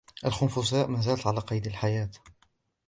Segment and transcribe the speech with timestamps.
[0.25, 2.09] الخنفساء ما زالت على قيد الحياة.